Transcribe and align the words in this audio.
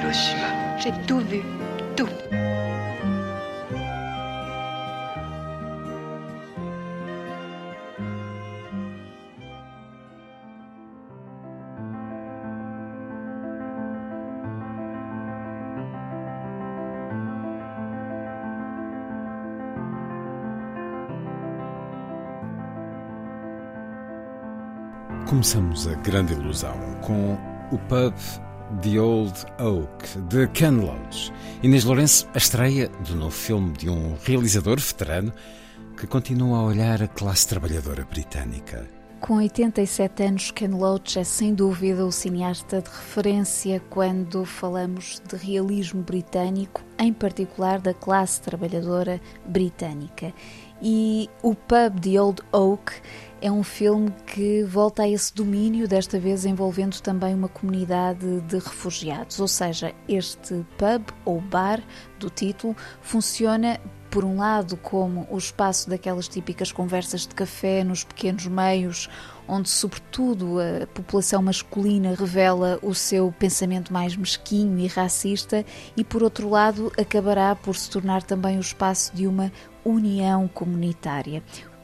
Hiroshima. 0.00 0.78
J'ai 0.78 0.92
tout 1.06 1.20
vu. 1.20 1.42
Tout. 1.94 2.08
Começamos 25.26 25.86
a 25.86 25.94
grande 25.96 26.32
ilusão 26.32 26.74
com 27.02 27.38
o 27.70 27.78
pub 27.78 28.14
The 28.82 29.00
Old 29.00 29.34
Oak, 29.58 30.18
de 30.28 30.46
Ken 30.48 30.70
Loach. 30.70 31.32
Inês 31.62 31.84
Lourenço, 31.84 32.28
a 32.32 32.38
estreia 32.38 32.88
do 33.06 33.16
novo 33.16 33.32
filme 33.32 33.72
de 33.72 33.90
um 33.90 34.14
realizador 34.24 34.78
veterano 34.78 35.32
que 35.96 36.06
continua 36.06 36.58
a 36.58 36.62
olhar 36.62 37.02
a 37.02 37.08
classe 37.08 37.48
trabalhadora 37.48 38.06
britânica. 38.08 38.88
Com 39.20 39.34
87 39.34 40.22
anos, 40.22 40.50
Ken 40.52 40.68
Loach 40.68 41.18
é 41.18 41.24
sem 41.24 41.52
dúvida 41.52 42.06
o 42.06 42.12
cineasta 42.12 42.80
de 42.80 42.88
referência 42.88 43.82
quando 43.90 44.44
falamos 44.44 45.20
de 45.28 45.36
realismo 45.36 46.02
britânico, 46.02 46.80
em 47.00 47.12
particular 47.12 47.80
da 47.80 47.94
classe 47.94 48.42
trabalhadora 48.42 49.20
britânica. 49.46 50.32
E 50.82 51.28
o 51.42 51.54
pub 51.54 51.98
The 52.00 52.20
Old 52.20 52.42
Oak 52.52 52.92
é 53.40 53.50
um 53.50 53.62
filme 53.62 54.10
que 54.26 54.62
volta 54.64 55.02
a 55.02 55.08
esse 55.08 55.34
domínio, 55.34 55.88
desta 55.88 56.18
vez 56.18 56.44
envolvendo 56.44 57.00
também 57.00 57.34
uma 57.34 57.48
comunidade 57.48 58.40
de 58.42 58.56
refugiados. 58.56 59.40
Ou 59.40 59.48
seja, 59.48 59.94
este 60.06 60.64
pub 60.76 61.08
ou 61.24 61.40
bar 61.40 61.82
do 62.18 62.28
título 62.28 62.76
funciona 63.00 63.80
por 64.10 64.24
um 64.24 64.38
lado, 64.38 64.76
como 64.76 65.26
o 65.30 65.38
espaço 65.38 65.88
daquelas 65.88 66.28
típicas 66.28 66.72
conversas 66.72 67.26
de 67.26 67.34
café 67.34 67.84
nos 67.84 68.02
pequenos 68.02 68.46
meios, 68.46 69.08
onde, 69.50 69.68
sobretudo, 69.68 70.58
a 70.60 70.86
população 70.86 71.42
masculina 71.42 72.14
revela 72.14 72.78
o 72.82 72.94
seu 72.94 73.34
pensamento 73.36 73.92
mais 73.92 74.16
mesquinho 74.16 74.78
e 74.78 74.86
racista, 74.86 75.64
e, 75.96 76.04
por 76.04 76.22
outro 76.22 76.48
lado, 76.48 76.92
acabará 76.96 77.56
por 77.56 77.74
se 77.74 77.90
tornar 77.90 78.22
também 78.22 78.56
o 78.56 78.60
espaço 78.60 79.14
de 79.14 79.26
uma 79.26 79.50
união 79.84 80.46
comunitária. 80.46 81.42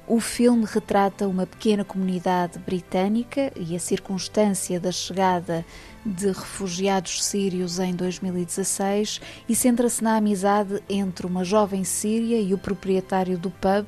O 0.09 0.21
filme 0.21 0.65
retrata 0.65 1.27
uma 1.27 1.47
pequena 1.47 1.85
comunidade 1.85 2.61
britânica 2.61 3.53
e 3.57 3.75
a 3.75 3.81
circunstância 3.81 4.79
da 4.79 4.93
chegada 4.93 5.67
de 6.05 6.29
refugiados 6.29 7.25
sírios 7.25 7.81
em 7.81 7.93
2016 7.93 9.21
e 9.49 9.55
centra-se 9.57 10.05
na 10.05 10.17
amizade 10.17 10.81
entre 10.89 11.27
uma 11.27 11.43
jovem 11.43 11.83
síria 11.83 12.41
e 12.41 12.55
o 12.55 12.59
proprietário 12.59 13.37
do 13.37 13.51
pub, 13.51 13.85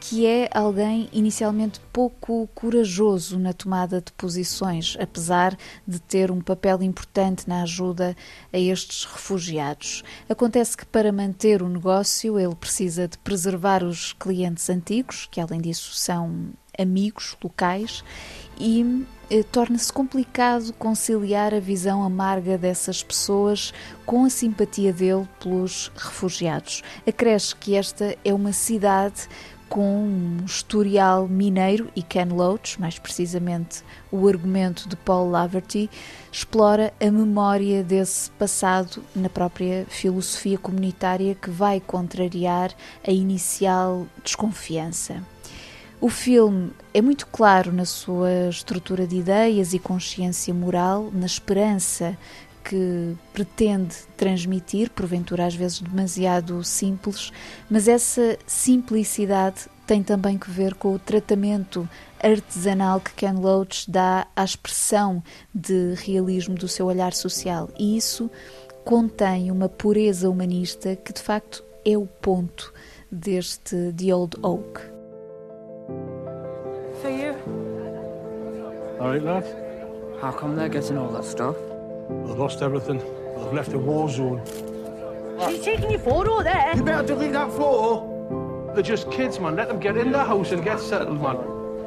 que 0.00 0.26
é 0.26 0.48
alguém 0.52 1.08
inicialmente 1.12 1.80
pouco 1.92 2.48
corajoso 2.54 3.38
na 3.38 3.52
tomada 3.52 4.00
de 4.00 4.12
posições, 4.12 4.96
apesar 5.00 5.56
de 5.86 6.00
ter 6.00 6.30
um 6.30 6.40
papel 6.40 6.82
importante 6.82 7.48
na 7.48 7.62
ajuda 7.62 8.16
a 8.52 8.58
estes 8.58 9.04
refugiados. 9.04 10.02
Acontece 10.28 10.76
que 10.76 10.86
para 10.86 11.12
manter 11.12 11.62
o 11.62 11.68
negócio 11.68 12.38
ele 12.38 12.54
precisa 12.54 13.08
de 13.08 13.18
preservar 13.18 13.82
os 13.82 14.12
clientes 14.12 14.70
antigos, 14.70 15.28
que 15.30 15.40
além 15.40 15.60
disso 15.60 15.94
são 15.94 16.50
amigos 16.78 17.36
locais, 17.42 18.04
e 18.58 19.04
eh, 19.30 19.42
torna-se 19.42 19.92
complicado 19.92 20.72
conciliar 20.74 21.52
a 21.52 21.60
visão 21.60 22.02
amarga 22.02 22.56
dessas 22.56 23.02
pessoas 23.02 23.74
com 24.06 24.24
a 24.24 24.30
simpatia 24.30 24.92
dele 24.92 25.28
pelos 25.40 25.92
refugiados. 25.96 26.82
Acresce 27.06 27.54
que 27.54 27.74
esta 27.74 28.16
é 28.24 28.32
uma 28.32 28.52
cidade 28.52 29.28
com 29.68 30.04
um 30.04 30.44
historial 30.44 31.28
mineiro 31.28 31.88
e 31.94 32.02
Ken 32.02 32.26
Loach, 32.30 32.80
mais 32.80 32.98
precisamente 32.98 33.82
o 34.10 34.26
argumento 34.26 34.88
de 34.88 34.96
Paul 34.96 35.30
Laverty, 35.30 35.90
explora 36.32 36.92
a 37.00 37.10
memória 37.10 37.84
desse 37.84 38.30
passado 38.32 39.02
na 39.14 39.28
própria 39.28 39.86
filosofia 39.88 40.58
comunitária 40.58 41.34
que 41.34 41.50
vai 41.50 41.80
contrariar 41.80 42.72
a 43.06 43.10
inicial 43.10 44.06
desconfiança. 44.24 45.22
O 46.00 46.08
filme 46.08 46.70
é 46.94 47.02
muito 47.02 47.26
claro 47.26 47.72
na 47.72 47.84
sua 47.84 48.48
estrutura 48.48 49.04
de 49.04 49.16
ideias 49.16 49.74
e 49.74 49.80
consciência 49.80 50.54
moral, 50.54 51.10
na 51.12 51.26
esperança 51.26 52.16
que 52.68 53.16
pretende 53.32 53.96
transmitir, 54.14 54.90
porventura 54.90 55.46
às 55.46 55.54
vezes 55.54 55.80
demasiado 55.80 56.62
simples, 56.62 57.32
mas 57.70 57.88
essa 57.88 58.38
simplicidade 58.46 59.62
tem 59.86 60.02
também 60.02 60.36
que 60.36 60.50
ver 60.50 60.74
com 60.74 60.92
o 60.92 60.98
tratamento 60.98 61.88
artesanal 62.22 63.00
que 63.00 63.14
Ken 63.14 63.32
Loach 63.32 63.90
dá 63.90 64.26
à 64.36 64.44
expressão 64.44 65.22
de 65.54 65.94
realismo 65.96 66.56
do 66.56 66.68
seu 66.68 66.84
olhar 66.84 67.14
social. 67.14 67.70
E 67.78 67.96
isso 67.96 68.30
contém 68.84 69.50
uma 69.50 69.68
pureza 69.68 70.28
humanista 70.28 70.94
que 70.94 71.14
de 71.14 71.22
facto 71.22 71.64
é 71.86 71.96
o 71.96 72.06
ponto 72.06 72.74
deste 73.10 73.94
The 73.94 74.14
Old 74.14 74.36
Oak. 74.42 74.78
For 77.00 77.10
you. 77.10 77.34
All 79.00 79.12
right, 79.12 79.24
lad. 79.24 79.46
How 80.20 80.32
come 80.32 80.54
they're 80.54 80.68
getting 80.68 80.98
all 80.98 81.08
that 81.12 81.24
stuff? 81.24 81.56
I've 82.10 82.38
lost 82.38 82.62
everything. 82.62 83.00
I've 83.38 83.52
left 83.52 83.72
a 83.72 83.78
war 83.78 84.08
zone. 84.08 84.42
She's 85.48 85.62
taking 85.64 85.90
your 85.90 86.00
photo 86.00 86.42
there. 86.42 86.72
You 86.76 86.82
better 86.82 87.06
delete 87.06 87.32
that 87.32 87.50
photo. 87.50 88.72
They're 88.74 88.82
just 88.82 89.10
kids, 89.10 89.38
man. 89.40 89.56
Let 89.56 89.68
them 89.68 89.78
get 89.78 89.96
in 89.96 90.12
the 90.12 90.24
house 90.24 90.52
and 90.52 90.64
get 90.64 90.80
settled, 90.80 91.20
man. 91.20 91.36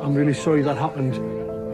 I'm 0.02 0.14
really 0.16 0.34
sorry 0.34 0.62
that 0.64 0.78
happened. 0.78 1.16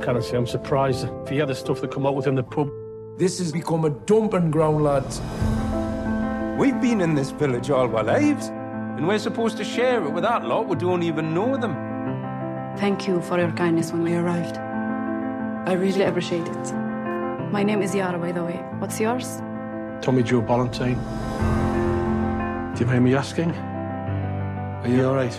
Can't 0.03 0.23
say 0.23 0.37
I'm 0.37 0.47
surprised. 0.47 1.07
If 1.23 1.31
you 1.31 1.37
hear 1.37 1.45
the 1.45 1.55
stuff 1.55 1.81
that 1.81 1.91
come 1.91 2.05
out 2.05 2.15
within 2.15 2.35
the 2.35 2.43
pub, 2.43 2.69
This 3.17 3.39
has 3.39 3.51
become 3.51 3.83
a 3.85 3.89
dumping 3.89 4.51
ground, 4.51 4.83
lads. 4.83 5.21
We've 6.59 6.79
been 6.79 7.01
in 7.01 7.15
this 7.15 7.31
village 7.31 7.71
all 7.71 7.95
our 7.95 8.03
lives, 8.03 8.49
and 8.49 9.07
we're 9.07 9.17
supposed 9.17 9.57
to 9.57 9.63
share 9.63 10.03
it 10.05 10.11
with 10.11 10.23
that 10.23 10.45
lot 10.45 10.67
We 10.67 10.75
don't 10.75 11.01
even 11.01 11.33
know 11.33 11.57
them. 11.57 11.73
Thank 12.77 13.07
you 13.07 13.21
for 13.21 13.39
your 13.39 13.51
kindness 13.53 13.91
when 13.91 14.03
we 14.03 14.13
arrived. 14.13 14.57
I 14.57 15.73
really 15.73 16.03
appreciate 16.03 16.47
it. 16.47 16.86
My 17.51 17.63
name 17.63 17.81
is 17.81 17.95
Yara, 17.95 18.19
by 18.19 18.33
the 18.33 18.43
way. 18.43 18.57
What's 18.79 18.99
yours? 18.99 19.41
Tommy 20.01 20.21
Joe 20.21 20.41
Ballantyne. 20.41 20.99
Do 22.73 22.79
you 22.81 22.85
mind 22.85 23.05
me 23.05 23.15
asking? 23.15 23.51
Are 23.51 24.87
you 24.87 25.07
all 25.07 25.15
right? 25.15 25.33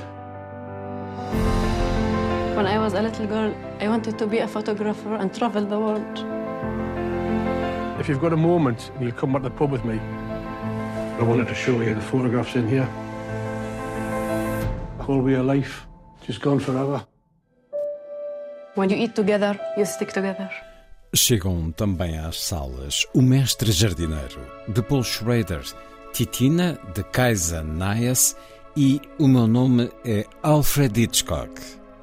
When 2.57 2.67
I 2.67 2.79
was 2.79 2.95
a 2.95 3.03
little 3.03 3.27
girl, 3.27 3.55
I 3.79 3.89
wanted 3.89 4.19
to 4.19 4.27
be 4.27 4.39
a 4.39 4.49
photographer 4.49 5.17
and 5.17 5.35
travel 5.35 5.67
the 5.67 5.79
world. 5.79 6.19
If 8.01 8.09
you've 8.09 8.21
got 8.21 8.33
a 8.33 8.39
moment 8.39 8.91
and 8.95 9.05
you'll 9.05 9.13
come 9.13 9.35
back 9.35 9.43
to 9.43 9.51
the 9.51 9.55
pub 9.55 9.71
with 9.71 9.85
me, 9.85 9.99
I 9.99 11.23
wanted 11.23 11.47
to 11.49 11.55
show 11.55 11.79
you 11.83 11.95
the 11.95 12.01
photographs 12.01 12.57
in 12.57 12.67
here. 12.67 12.89
The 14.97 15.05
whole 15.05 15.21
way 15.21 15.35
of 15.35 15.45
life, 15.45 15.87
just 16.27 16.41
gone 16.41 16.59
forever. 16.59 17.07
When 18.77 18.89
you 18.89 18.97
eat 18.97 19.15
together, 19.15 19.61
you 19.77 19.85
stick 19.85 20.13
together. 20.13 20.51
Chegam 21.15 21.71
também 21.73 22.19
às 22.19 22.39
salas 22.39 23.07
O 23.15 23.23
Mestre 23.23 23.73
Jardineiro, 23.73 24.41
de 24.69 24.83
Paul 24.83 25.03
Schrader, 25.03 25.65
Titina, 26.13 26.79
de 26.95 27.03
Kaisa 27.03 27.63
Nias 27.63 28.37
e 28.77 29.01
O 29.19 29.27
Meu 29.27 29.47
Nome 29.47 29.91
é 30.05 30.27
Alfred 30.43 31.01
Hitchcock, 31.01 31.51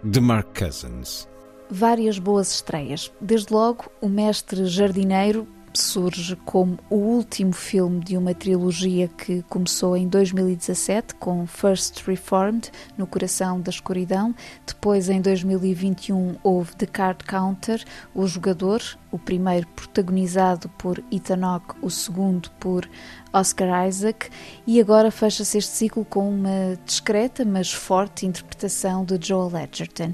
de 0.04 0.20
Mark 0.20 0.58
Cousins. 0.58 1.28
Várias 1.70 2.18
boas 2.18 2.52
estreias. 2.52 3.12
Desde 3.22 3.54
logo, 3.54 3.92
O 4.02 4.10
Mestre 4.10 4.66
Jardineiro 4.66 5.48
surge 5.80 6.36
como 6.38 6.78
o 6.90 6.96
último 6.96 7.54
filme 7.54 8.00
de 8.04 8.18
uma 8.18 8.34
trilogia 8.34 9.08
que 9.08 9.42
começou 9.44 9.96
em 9.96 10.08
2017 10.08 11.16
com 11.16 11.46
First 11.46 12.06
Reformed, 12.06 12.72
No 12.98 13.06
Coração 13.06 13.60
da 13.60 13.70
Escuridão. 13.70 14.34
Depois, 14.66 15.10
em 15.10 15.22
2021, 15.22 16.36
houve 16.44 16.76
The 16.76 16.86
Card 16.86 17.24
Counter, 17.26 17.84
O 18.14 18.26
Jogador, 18.28 18.82
o 19.12 19.20
primeiro 19.20 19.68
protagonizado 19.68 20.70
por 20.78 21.04
Ethan 21.12 21.46
Hawke, 21.46 21.76
o 21.82 21.90
segundo 21.90 22.50
por 22.60 22.90
Oscar 23.32 23.88
Isaac, 23.88 24.30
e 24.66 24.80
agora 24.80 25.12
fecha-se 25.12 25.58
este 25.58 25.72
ciclo 25.72 26.06
com 26.06 26.30
uma 26.30 26.78
discreta, 26.86 27.46
mas 27.46 27.72
forte 27.72 28.26
interpretação 28.26 29.06
de 29.06 29.18
Joel 29.22 29.58
Edgerton. 29.58 30.14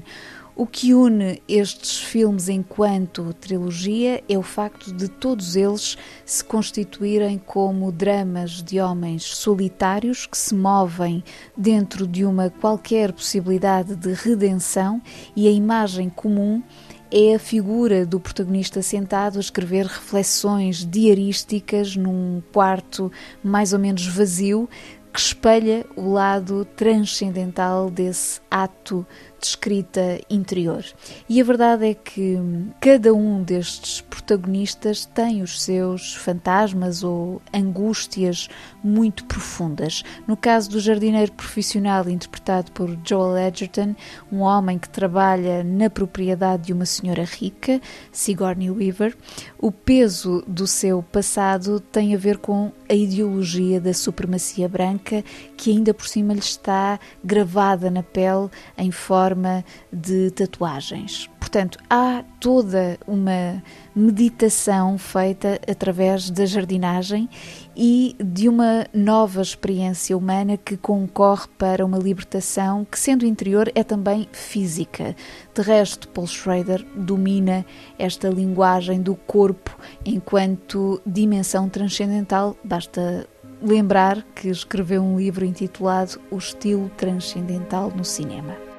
O 0.54 0.66
que 0.66 0.92
une 0.92 1.40
estes 1.48 1.98
filmes 1.98 2.46
enquanto 2.46 3.32
trilogia 3.32 4.22
é 4.28 4.36
o 4.36 4.42
facto 4.42 4.92
de 4.92 5.08
todos 5.08 5.56
eles 5.56 5.96
se 6.26 6.44
constituírem 6.44 7.38
como 7.38 7.90
dramas 7.90 8.62
de 8.62 8.78
homens 8.78 9.22
solitários 9.24 10.26
que 10.26 10.36
se 10.36 10.54
movem 10.54 11.24
dentro 11.56 12.06
de 12.06 12.26
uma 12.26 12.50
qualquer 12.50 13.12
possibilidade 13.12 13.96
de 13.96 14.12
redenção 14.12 15.00
e 15.34 15.48
a 15.48 15.50
imagem 15.50 16.10
comum 16.10 16.62
é 17.10 17.34
a 17.34 17.38
figura 17.38 18.04
do 18.04 18.20
protagonista 18.20 18.82
sentado 18.82 19.38
a 19.38 19.40
escrever 19.40 19.86
reflexões 19.86 20.84
diarísticas 20.84 21.96
num 21.96 22.42
quarto 22.52 23.10
mais 23.42 23.72
ou 23.72 23.78
menos 23.78 24.06
vazio 24.06 24.68
que 25.12 25.20
espelha 25.20 25.84
o 25.94 26.10
lado 26.12 26.64
transcendental 26.64 27.90
desse 27.90 28.40
ato 28.50 29.06
de 29.42 29.48
escrita 29.48 30.20
interior. 30.30 30.84
E 31.28 31.40
a 31.40 31.44
verdade 31.44 31.86
é 31.86 31.94
que 31.94 32.38
cada 32.80 33.12
um 33.12 33.42
destes 33.42 34.00
protagonistas 34.00 35.04
tem 35.04 35.42
os 35.42 35.60
seus 35.60 36.14
fantasmas 36.14 37.02
ou 37.02 37.42
angústias 37.52 38.48
muito 38.84 39.24
profundas. 39.24 40.04
No 40.28 40.36
caso 40.36 40.70
do 40.70 40.78
jardineiro 40.78 41.32
profissional 41.32 42.08
interpretado 42.08 42.70
por 42.70 42.96
Joel 43.04 43.36
Edgerton, 43.48 43.96
um 44.30 44.38
homem 44.38 44.78
que 44.78 44.88
trabalha 44.88 45.64
na 45.64 45.90
propriedade 45.90 46.66
de 46.66 46.72
uma 46.72 46.86
senhora 46.86 47.24
rica, 47.24 47.80
Sigourney 48.12 48.70
Weaver, 48.70 49.16
o 49.58 49.72
peso 49.72 50.44
do 50.46 50.68
seu 50.68 51.02
passado 51.02 51.80
tem 51.80 52.14
a 52.14 52.18
ver 52.18 52.38
com 52.38 52.70
a 52.92 52.94
ideologia 52.94 53.80
da 53.80 53.94
supremacia 53.94 54.68
branca 54.68 55.24
que 55.56 55.70
ainda 55.70 55.94
por 55.94 56.06
cima 56.06 56.34
lhe 56.34 56.40
está 56.40 57.00
gravada 57.24 57.90
na 57.90 58.02
pele 58.02 58.50
em 58.76 58.90
forma 58.90 59.64
de 59.90 60.30
tatuagens. 60.30 61.26
Portanto, 61.40 61.78
há 61.88 62.22
toda 62.38 62.98
uma 63.06 63.62
meditação 63.94 64.96
feita 64.96 65.60
através 65.68 66.30
da 66.30 66.46
jardinagem 66.46 67.28
e 67.76 68.16
de 68.22 68.48
uma 68.48 68.86
nova 68.92 69.42
experiência 69.42 70.16
humana 70.16 70.56
que 70.56 70.76
concorre 70.76 71.46
para 71.58 71.84
uma 71.84 71.98
libertação 71.98 72.84
que, 72.84 72.98
sendo 72.98 73.26
interior, 73.26 73.70
é 73.74 73.84
também 73.84 74.28
física. 74.32 75.14
De 75.54 75.62
resto, 75.62 76.08
Paul 76.08 76.26
Schrader 76.26 76.84
domina 76.96 77.64
esta 77.98 78.28
linguagem 78.28 79.00
do 79.00 79.14
corpo 79.14 79.76
enquanto 80.04 81.00
dimensão 81.06 81.68
transcendental. 81.68 82.56
Basta 82.64 83.26
lembrar 83.62 84.22
que 84.34 84.48
escreveu 84.48 85.02
um 85.02 85.16
livro 85.18 85.44
intitulado 85.44 86.20
O 86.30 86.38
Estilo 86.38 86.90
Transcendental 86.96 87.92
no 87.94 88.04
Cinema. 88.04 88.71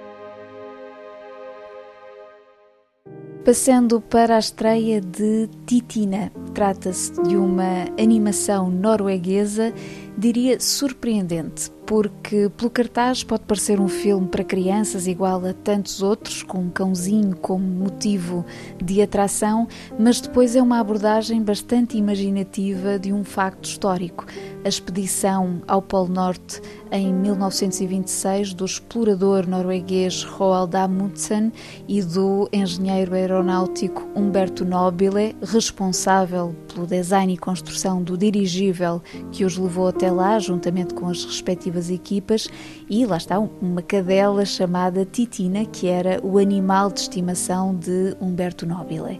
Passando 3.45 4.00
para 4.00 4.38
a 4.38 4.40
estreia 4.40 5.01
de 5.01 5.50
Titina, 5.66 6.31
trata-se 6.54 7.12
de 7.24 7.36
uma 7.36 7.84
animação 8.00 8.69
norueguesa, 8.69 9.74
diria 10.18 10.62
surpreendente, 10.62 11.69
porque 11.86 12.50
pelo 12.56 12.70
cartaz 12.70 13.24
pode 13.24 13.44
parecer 13.44 13.80
um 13.80 13.88
filme 13.88 14.28
para 14.28 14.44
crianças 14.44 15.08
igual 15.08 15.46
a 15.46 15.54
tantos 15.54 16.02
outros, 16.02 16.44
com 16.44 16.60
um 16.60 16.70
cãozinho 16.70 17.36
como 17.36 17.66
motivo 17.66 18.46
de 18.84 19.02
atração, 19.02 19.68
mas 20.00 20.22
depois 20.22 20.56
é 20.56 20.62
uma 20.62 20.80
abordagem 20.80 21.42
bastante 21.42 21.98
imaginativa 21.98 22.98
de 22.98 23.12
um 23.12 23.24
facto 23.24 23.66
histórico. 23.66 24.26
A 24.64 24.70
expedição 24.70 25.62
ao 25.68 25.82
Polo 25.82 26.08
Norte 26.08 26.62
em 26.92 27.14
1926 27.14 28.54
do 28.54 28.66
explorador 28.66 29.48
norueguês 29.48 30.24
Roald 30.24 30.76
Amundsen 30.76 31.52
e 31.88 32.02
do 32.02 32.48
engenheiro 32.54 33.14
aeronáutico 33.14 34.08
Humberto 34.16 34.64
Nobile, 34.64 35.36
responsável 35.42 36.56
pelo 36.74 36.88
design 36.88 37.34
e 37.34 37.38
construção 37.38 38.02
do 38.02 38.18
dirigível 38.18 39.02
que 39.31 39.46
os 39.46 39.58
levou 39.58 39.88
até 39.88 40.12
lá, 40.12 40.40
juntamente 40.40 40.94
com 40.94 41.08
as 41.08 41.24
respectivas 41.24 41.90
equipas, 41.90 42.48
e 42.90 43.06
lá 43.06 43.18
está 43.18 43.40
uma 43.40 43.81
cadela 43.81 44.46
chamada 44.46 45.06
Titina, 45.06 45.66
que 45.66 45.88
era 45.88 46.20
o 46.24 46.38
animal 46.38 46.92
de 46.92 47.02
estimação 47.02 47.75
de 47.75 48.16
Humberto 48.20 48.66
Nobile. 48.66 49.20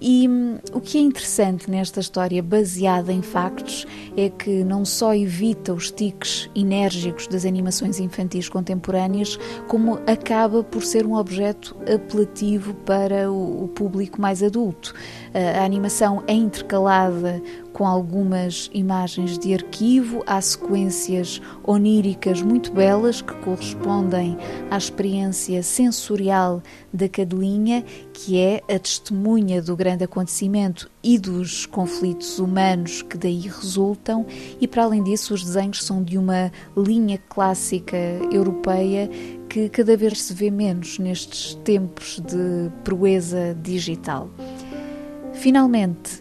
E 0.00 0.28
hum, 0.28 0.58
o 0.72 0.80
que 0.80 0.98
é 0.98 1.00
interessante 1.00 1.70
nesta 1.70 2.00
história 2.00 2.42
baseada 2.42 3.12
em 3.12 3.22
factos 3.22 3.86
é 4.16 4.28
que 4.28 4.62
não 4.62 4.84
só 4.84 5.14
evita 5.14 5.72
os 5.72 5.90
tiques 5.90 6.50
enérgicos 6.54 7.26
das 7.26 7.44
animações 7.44 7.98
infantis 7.98 8.48
contemporâneas, 8.48 9.38
como 9.68 9.98
acaba 10.06 10.62
por 10.62 10.82
ser 10.82 11.06
um 11.06 11.14
objeto 11.14 11.76
apelativo 11.92 12.74
para 12.74 13.30
o 13.30 13.68
público 13.74 14.20
mais 14.20 14.42
adulto. 14.42 14.94
A 15.34 15.64
animação 15.64 16.22
é 16.26 16.32
intercalada 16.32 17.42
com 17.76 17.86
algumas 17.86 18.70
imagens 18.72 19.38
de 19.38 19.52
arquivo, 19.52 20.24
há 20.26 20.40
sequências 20.40 21.42
oníricas 21.62 22.40
muito 22.40 22.72
belas 22.72 23.20
que 23.20 23.34
correspondem 23.34 24.34
à 24.70 24.78
experiência 24.78 25.62
sensorial 25.62 26.62
da 26.90 27.06
cadelinha, 27.06 27.84
que 28.14 28.40
é 28.40 28.62
a 28.62 28.78
testemunha 28.78 29.60
do 29.60 29.76
grande 29.76 30.04
acontecimento 30.04 30.90
e 31.04 31.18
dos 31.18 31.66
conflitos 31.66 32.38
humanos 32.38 33.02
que 33.02 33.18
daí 33.18 33.40
resultam, 33.40 34.24
e 34.58 34.66
para 34.66 34.84
além 34.84 35.02
disso, 35.02 35.34
os 35.34 35.44
desenhos 35.44 35.84
são 35.84 36.02
de 36.02 36.16
uma 36.16 36.50
linha 36.74 37.18
clássica 37.28 37.98
europeia 38.32 39.10
que 39.50 39.68
cada 39.68 39.98
vez 39.98 40.22
se 40.22 40.32
vê 40.32 40.50
menos 40.50 40.98
nestes 40.98 41.52
tempos 41.56 42.20
de 42.20 42.72
proeza 42.82 43.54
digital. 43.62 44.30
Finalmente, 45.34 46.15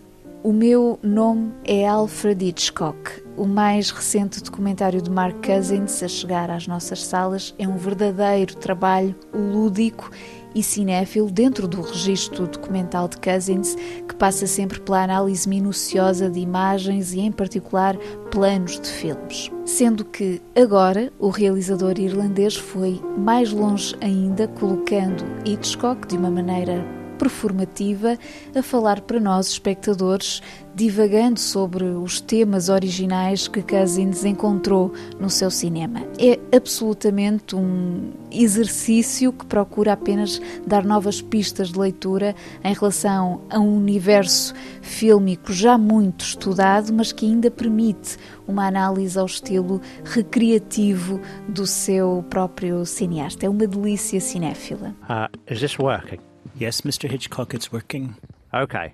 o 0.45 0.53
meu 0.53 0.99
nome 1.01 1.51
é 1.63 1.87
Alfred 1.87 2.45
Hitchcock. 2.45 3.23
O 3.35 3.47
mais 3.47 3.89
recente 3.89 4.43
documentário 4.43 5.01
de 5.01 5.09
Mark 5.09 5.43
Cousins 5.43 6.03
a 6.03 6.07
chegar 6.07 6.51
às 6.51 6.67
nossas 6.67 7.03
salas 7.03 7.55
é 7.57 7.67
um 7.67 7.77
verdadeiro 7.77 8.55
trabalho 8.55 9.15
lúdico 9.33 10.11
e 10.53 10.61
cinéfilo 10.61 11.31
dentro 11.31 11.67
do 11.67 11.81
registro 11.81 12.45
documental 12.45 13.07
de 13.07 13.17
Cousins, 13.17 13.75
que 14.07 14.13
passa 14.13 14.45
sempre 14.45 14.79
pela 14.79 15.03
análise 15.03 15.49
minuciosa 15.49 16.29
de 16.29 16.39
imagens 16.39 17.11
e, 17.11 17.21
em 17.21 17.31
particular, 17.31 17.97
planos 18.29 18.79
de 18.79 18.87
filmes. 18.87 19.49
Sendo 19.65 20.05
que 20.05 20.39
agora 20.55 21.11
o 21.17 21.29
realizador 21.29 21.97
irlandês 21.97 22.55
foi 22.55 23.01
mais 23.17 23.51
longe 23.51 23.95
ainda, 23.99 24.47
colocando 24.47 25.25
Hitchcock 25.43 26.07
de 26.07 26.15
uma 26.15 26.29
maneira 26.29 26.85
performativa 27.17 28.17
a 28.55 28.61
falar 28.61 29.01
para 29.01 29.19
nós, 29.19 29.47
espectadores, 29.47 30.41
divagando 30.75 31.39
sobre 31.39 31.85
os 31.85 32.19
temas 32.19 32.67
originais 32.67 33.47
que 33.47 33.61
Cousins 33.61 34.25
encontrou 34.25 34.93
no 35.17 35.29
seu 35.29 35.49
cinema. 35.49 36.01
É 36.19 36.37
absolutamente 36.55 37.55
um 37.55 38.11
exercício 38.29 39.31
que 39.31 39.45
procura 39.45 39.93
apenas 39.93 40.41
dar 40.67 40.83
novas 40.83 41.21
pistas 41.21 41.69
de 41.69 41.79
leitura 41.79 42.35
em 42.61 42.73
relação 42.73 43.41
a 43.49 43.57
um 43.57 43.77
universo 43.77 44.53
fílmico 44.81 45.53
já 45.53 45.77
muito 45.77 46.25
estudado, 46.25 46.91
mas 46.93 47.13
que 47.13 47.25
ainda 47.25 47.49
permite 47.49 48.17
uma 48.45 48.67
análise 48.67 49.17
ao 49.17 49.25
estilo 49.25 49.81
recreativo 50.03 51.21
do 51.47 51.65
seu 51.65 52.23
próprio 52.29 52.85
cineasta. 52.85 53.45
É 53.45 53.49
uma 53.49 53.65
delícia 53.65 54.19
cinéfila. 54.19 54.93
Uh, 55.09 55.29
is 55.49 55.61
this 55.61 55.79
working? 55.79 56.19
Yes, 56.57 56.81
Mr. 56.81 57.09
Hitchcock, 57.09 57.53
it's 57.53 57.69
working. 57.69 58.15
Okay. 58.53 58.93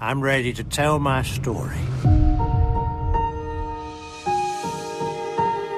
I'm 0.00 0.20
ready 0.20 0.52
to 0.52 0.62
tell 0.62 0.98
my 0.98 1.22
story. 1.22 1.80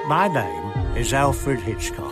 My 0.09 0.27
name 0.27 0.97
is 0.97 1.13
Alfred 1.13 1.61
Hitchcock. 1.61 2.11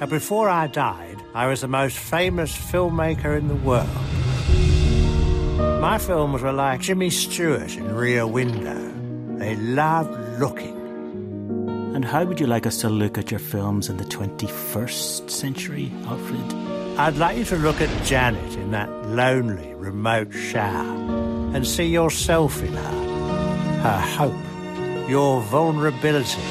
And 0.00 0.08
before 0.08 0.48
I 0.48 0.68
died, 0.68 1.20
I 1.34 1.48
was 1.48 1.62
the 1.62 1.68
most 1.68 1.98
famous 1.98 2.56
filmmaker 2.56 3.36
in 3.36 3.48
the 3.48 3.56
world. 3.56 3.88
My 5.80 5.98
films 5.98 6.42
were 6.42 6.52
like 6.52 6.82
Jimmy 6.82 7.10
Stewart 7.10 7.76
in 7.76 7.92
Rear 7.92 8.28
Window. 8.28 8.92
They 9.38 9.56
loved 9.56 10.38
looking. 10.38 10.76
And 11.96 12.04
how 12.04 12.24
would 12.24 12.38
you 12.38 12.46
like 12.46 12.64
us 12.64 12.80
to 12.82 12.88
look 12.88 13.18
at 13.18 13.32
your 13.32 13.40
films 13.40 13.88
in 13.88 13.96
the 13.96 14.04
21st 14.04 15.28
century, 15.28 15.92
Alfred? 16.06 16.69
I'd 17.00 17.16
like 17.16 17.38
you 17.38 17.46
to 17.46 17.56
look 17.56 17.80
at 17.80 18.04
Janet 18.04 18.56
in 18.56 18.72
that 18.72 18.90
lonely, 19.06 19.72
remote 19.74 20.34
shower. 20.34 20.84
and 21.54 21.66
see 21.66 21.86
yourself 21.86 22.62
in 22.62 22.74
her, 22.74 23.80
her 23.82 24.00
hope, 24.18 25.08
your 25.08 25.40
vulnerability. 25.40 26.42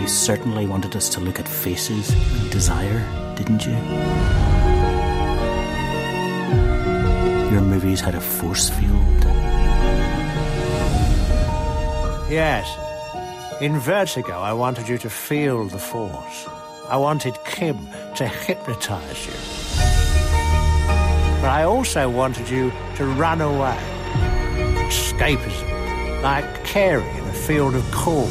You 0.00 0.08
certainly 0.08 0.66
wanted 0.66 0.96
us 0.96 1.08
to 1.10 1.20
look 1.20 1.38
at 1.38 1.46
faces 1.46 2.10
and 2.10 2.50
desire, 2.50 3.06
didn't 3.36 3.64
you? 3.64 3.78
Your 7.52 7.62
movies 7.62 8.00
had 8.00 8.16
a 8.16 8.20
force 8.20 8.68
field. 8.68 9.22
Yes. 12.28 12.66
In 13.60 13.78
Vertigo, 13.78 14.32
I 14.32 14.52
wanted 14.54 14.88
you 14.88 14.98
to 14.98 15.08
feel 15.08 15.66
the 15.66 15.78
force. 15.78 16.48
I 16.88 16.96
wanted 16.96 17.41
Kim 17.52 17.86
to 18.16 18.26
hypnotize 18.26 19.26
you. 19.26 19.32
But 21.40 21.50
I 21.50 21.64
also 21.64 22.08
wanted 22.08 22.48
you 22.48 22.72
to 22.96 23.04
run 23.04 23.40
away. 23.40 23.78
Escapism, 24.88 26.22
like 26.22 26.64
Carey 26.64 27.08
in 27.08 27.24
a 27.24 27.32
field 27.32 27.74
of 27.74 27.88
corn. 27.92 28.30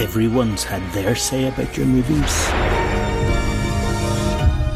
Everyone's 0.00 0.64
had 0.64 0.82
their 0.92 1.14
say 1.14 1.46
about 1.46 1.76
your 1.76 1.86
movies. 1.86 2.48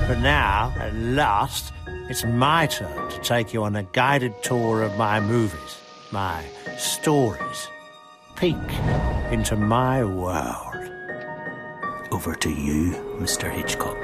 But 0.06 0.20
now, 0.20 0.72
at 0.78 0.94
last, 0.94 1.72
it's 2.08 2.24
my 2.24 2.66
turn 2.66 3.10
to 3.10 3.18
take 3.20 3.52
you 3.52 3.64
on 3.64 3.74
a 3.76 3.82
guided 3.82 4.42
tour 4.42 4.82
of 4.82 4.96
my 4.96 5.20
movies, 5.20 5.78
my 6.12 6.44
stories. 6.76 7.68
Peek 8.36 8.56
into 9.32 9.56
my 9.56 10.04
world. 10.04 10.77
Over 12.10 12.34
to 12.36 12.48
you, 12.48 12.94
Mr. 13.20 13.50
Hitchcock. 13.50 13.98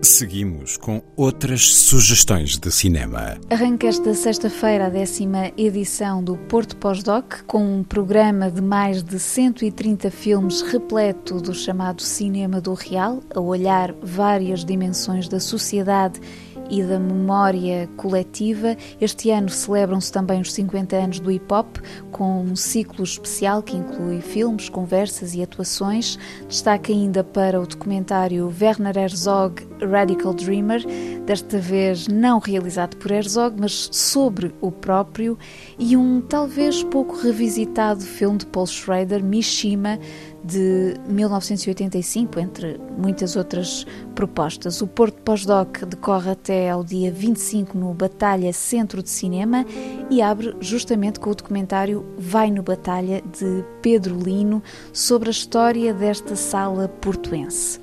Seguimos 0.00 0.76
com 0.76 1.02
outras 1.16 1.66
sugestões 1.66 2.56
de 2.56 2.70
cinema. 2.70 3.36
Arranca 3.50 3.88
esta 3.88 4.14
sexta-feira 4.14 4.86
a 4.86 4.88
décima 4.88 5.50
edição 5.56 6.22
do 6.22 6.36
Porto 6.36 6.76
Pós-Doc, 6.76 7.42
com 7.46 7.80
um 7.80 7.82
programa 7.82 8.50
de 8.50 8.62
mais 8.62 9.02
de 9.02 9.18
130 9.18 10.10
filmes 10.10 10.62
repleto 10.62 11.40
do 11.40 11.52
chamado 11.52 12.02
cinema 12.02 12.60
do 12.60 12.72
real, 12.74 13.20
a 13.34 13.40
olhar 13.40 13.92
várias 14.00 14.64
dimensões 14.64 15.28
da 15.28 15.40
sociedade 15.40 16.20
e 16.70 16.82
da 16.82 16.98
memória 16.98 17.88
coletiva. 17.96 18.76
Este 19.00 19.30
ano 19.30 19.48
celebram-se 19.48 20.12
também 20.12 20.40
os 20.40 20.52
50 20.52 20.96
anos 20.96 21.20
do 21.20 21.30
hip 21.30 21.52
hop, 21.52 21.78
com 22.12 22.42
um 22.42 22.54
ciclo 22.54 23.04
especial 23.04 23.62
que 23.62 23.76
inclui 23.76 24.20
filmes, 24.20 24.68
conversas 24.68 25.34
e 25.34 25.42
atuações. 25.42 26.18
Destaque 26.48 26.92
ainda 26.92 27.24
para 27.24 27.60
o 27.60 27.66
documentário 27.66 28.52
Werner 28.60 28.96
Herzog 28.96 29.66
Radical 29.80 30.34
Dreamer, 30.34 30.84
desta 31.24 31.58
vez 31.58 32.06
não 32.06 32.38
realizado 32.38 32.96
por 32.96 33.10
Herzog, 33.10 33.56
mas 33.58 33.88
sobre 33.92 34.54
o 34.60 34.70
próprio, 34.70 35.38
e 35.78 35.96
um 35.96 36.20
talvez 36.20 36.82
pouco 36.84 37.16
revisitado 37.16 38.02
filme 38.02 38.38
de 38.38 38.46
Paul 38.46 38.66
Schrader, 38.66 39.24
Mishima, 39.24 39.98
de 40.44 40.94
1985, 41.06 42.40
entre 42.40 42.80
muitas 42.96 43.36
outras 43.36 43.86
propostas. 44.14 44.80
O 44.80 44.86
Porto 44.86 45.20
Pós-Doc 45.22 45.84
decorre 45.84 46.30
até 46.30 46.70
ao 46.70 46.82
dia 46.82 47.12
25 47.12 47.76
no 47.76 47.92
Batalha 47.92 48.52
Centro 48.52 49.02
de 49.02 49.10
Cinema 49.10 49.64
e 50.08 50.22
abre 50.22 50.56
justamente 50.60 51.20
com 51.20 51.30
o 51.30 51.34
documentário 51.34 52.04
Vai 52.18 52.50
no 52.50 52.62
Batalha, 52.62 53.22
de 53.38 53.64
Pedro 53.82 54.18
Lino, 54.18 54.62
sobre 54.92 55.28
a 55.28 55.32
história 55.32 55.92
desta 55.92 56.36
sala 56.36 56.88
portuense. 56.88 57.80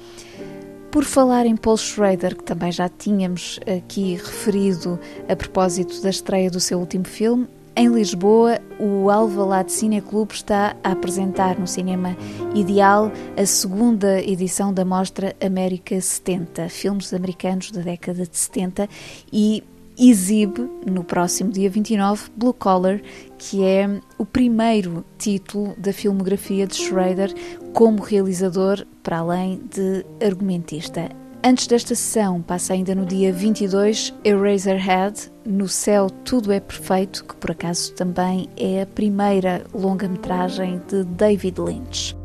Por 0.92 1.04
falar 1.04 1.46
em 1.46 1.56
Paul 1.56 1.78
Schrader, 1.78 2.36
que 2.36 2.44
também 2.44 2.72
já 2.72 2.90
tínhamos 2.90 3.60
aqui 3.78 4.16
referido 4.16 5.00
a 5.30 5.36
propósito 5.36 6.02
da 6.02 6.10
estreia 6.10 6.50
do 6.50 6.60
seu 6.60 6.80
último 6.80 7.06
filme, 7.06 7.48
em 7.78 7.90
Lisboa, 7.90 8.60
o 8.80 9.12
Alvalade 9.12 9.72
Cine 9.72 10.02
Clube 10.02 10.34
está 10.34 10.76
a 10.84 10.94
apresentar 10.94 11.60
no 11.60 11.68
Cinema 11.68 12.18
Ideal 12.56 13.12
a 13.38 13.46
segunda 13.46 14.20
edição 14.20 14.74
da 14.74 14.84
mostra 14.84 15.36
América 15.40 16.02
70, 16.02 16.70
filmes 16.70 17.14
americanos 17.14 17.70
da 17.70 17.82
década 17.82 18.26
de 18.26 18.36
70, 18.36 18.90
e 19.32 19.64
exibe 19.96 20.68
no 20.88 21.04
próximo 21.04 21.52
dia 21.52 21.70
29 21.70 22.32
Blue 22.36 22.54
Collar, 22.54 23.00
que 23.38 23.64
é 23.64 23.88
o 24.18 24.26
primeiro 24.26 25.06
título 25.20 25.76
da 25.78 25.94
filmografia 25.94 26.66
de 26.66 26.76
Schrader 26.76 27.32
como 27.74 28.02
realizador, 28.02 28.88
para 29.04 29.20
além 29.20 29.62
de 29.72 30.04
argumentista. 30.26 31.10
Antes 31.44 31.68
desta 31.68 31.94
sessão, 31.94 32.42
passa 32.42 32.74
ainda 32.74 32.96
no 32.96 33.06
dia 33.06 33.32
22 33.32 34.14
Eraserhead, 34.24 35.32
No 35.50 35.70
Céu 35.70 36.10
Tudo 36.10 36.51
é 36.51 36.60
Perfeito, 36.60 37.24
que 37.24 37.34
por 37.34 37.51
acaso 37.51 37.94
também 37.94 38.50
é 38.58 38.82
a 38.82 38.86
primeira 38.86 39.63
longa-metragem 39.74 40.82
de 40.89 41.06
David 41.06 41.62
Lynch. 41.62 42.18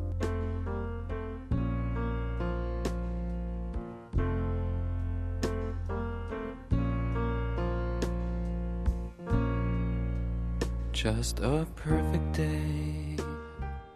Just 10.92 11.38
a 11.42 11.64
perfect 11.76 12.36
day. 12.36 12.81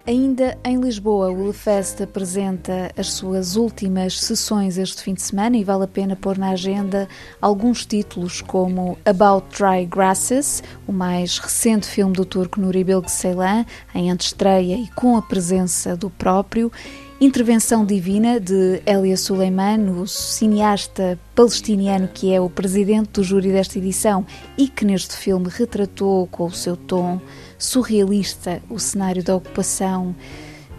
Ainda 0.07 0.57
em 0.63 0.81
Lisboa, 0.81 1.31
o 1.31 1.47
LeFest 1.49 2.01
apresenta 2.01 2.93
as 2.97 3.09
suas 3.09 3.57
últimas 3.57 4.21
sessões 4.21 4.79
este 4.79 5.03
fim 5.03 5.15
de 5.15 5.23
semana 5.23 5.57
e 5.57 5.65
vale 5.65 5.83
a 5.83 5.89
pena 5.89 6.15
pôr 6.15 6.39
na 6.39 6.51
agenda 6.51 7.09
alguns 7.41 7.85
títulos 7.85 8.41
como 8.41 8.97
About 9.05 9.49
Dry 9.59 9.85
Grasses, 9.85 10.63
o 10.87 10.93
mais 10.93 11.39
recente 11.39 11.89
filme 11.89 12.13
do 12.13 12.25
turco 12.25 12.61
Nuri 12.61 12.85
Bilge 12.85 13.11
Ceylan, 13.11 13.67
em 13.93 14.09
antestreia 14.09 14.77
e 14.77 14.87
com 14.91 15.17
a 15.17 15.23
presença 15.23 15.97
do 15.97 16.09
próprio, 16.09 16.71
Intervenção 17.19 17.87
Divina, 17.87 18.39
de 18.39 18.83
Elia 18.85 19.17
Suleiman, 19.17 19.89
o 19.89 20.07
cineasta 20.07 21.19
palestiniano 21.35 22.09
que 22.09 22.33
é 22.33 22.39
o 22.39 22.51
presidente 22.51 23.09
do 23.13 23.25
júri 23.25 23.51
desta 23.51 23.79
edição 23.79 24.27
e 24.57 24.69
que 24.69 24.85
neste 24.85 25.17
filme 25.17 25.49
retratou 25.49 26.27
com 26.27 26.45
o 26.45 26.53
seu 26.53 26.77
tom 26.77 27.19
surrealista 27.59 28.63
o 28.69 28.79
cenário 28.79 29.23
da 29.23 29.37
ocupação 29.37 30.15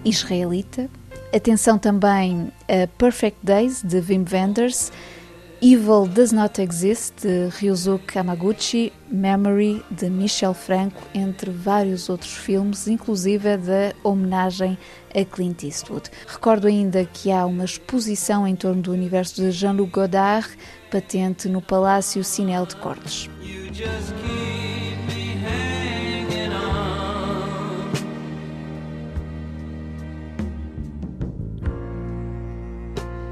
israelita. 0.04 0.90
Atenção 1.34 1.78
também 1.78 2.52
a 2.70 2.88
Perfect 2.98 3.40
Days, 3.44 3.82
de 3.84 4.00
Wim 4.00 4.26
Wenders, 4.32 4.92
Evil 5.60 6.08
Does 6.08 6.32
Not 6.32 6.62
Exist, 6.62 7.22
de 7.24 7.50
Ryuzuki 7.50 8.20
Hamaguchi, 8.20 8.94
Memory, 9.10 9.84
de 9.90 10.08
Michel 10.08 10.54
Franco, 10.54 11.02
entre 11.16 11.50
vários 11.50 12.10
outros 12.10 12.32
filmes, 12.34 12.88
inclusive 12.88 13.58
da 13.58 13.94
homenagem 14.04 14.78
a 15.16 15.26
Clint 15.26 15.64
Eastwood. 15.64 16.12
Recordo 16.28 16.68
ainda 16.68 17.04
que 17.06 17.32
há 17.32 17.44
uma 17.48 17.66
exposição 17.66 18.48
em 18.48 18.56
torno 18.56 18.84
do 18.84 18.92
universo 18.92 19.36
de 19.36 19.50
Jean-Luc 19.50 19.92
Godard, 19.92 20.48
patente 20.92 21.50
no 21.50 21.62
Palácio 21.62 22.24
Cinel 22.24 22.68
de 22.68 22.76
Cortes. 22.76 23.28